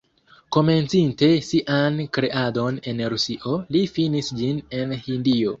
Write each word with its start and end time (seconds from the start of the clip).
Komencinte 0.55 1.29
sian 1.49 2.01
kreadon 2.19 2.81
en 2.93 3.05
Rusio, 3.15 3.57
li 3.77 3.85
finis 3.99 4.35
ĝin 4.41 4.67
en 4.83 4.99
Hindio. 5.07 5.49